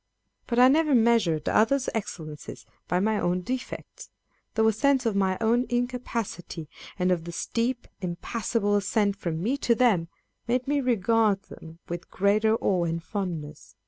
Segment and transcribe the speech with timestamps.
[0.47, 4.09] But I never measured others' excellences by my own defects:
[4.55, 9.57] though a sense of my own incapacity, and of the steep, impassable ascent from me
[9.57, 10.07] to them,
[10.47, 13.75] made me regard them with greater awe and fondness.